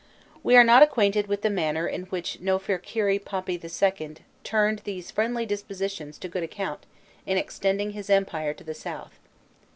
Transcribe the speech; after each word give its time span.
We 0.41 0.55
are 0.57 0.63
not 0.63 0.81
acquainted 0.81 1.27
with 1.27 1.43
the 1.43 1.51
manner 1.51 1.85
in 1.87 2.05
which 2.05 2.39
Nofirkiri 2.41 3.19
Papi 3.19 3.63
II. 3.63 4.15
turned 4.43 4.79
these 4.79 5.11
friendly 5.11 5.45
dispositions 5.45 6.17
to 6.17 6.27
good 6.27 6.41
account 6.41 6.87
in 7.27 7.37
extending 7.37 7.91
his 7.91 8.09
empire 8.09 8.55
to 8.55 8.63
the 8.63 8.73
south. 8.73 9.19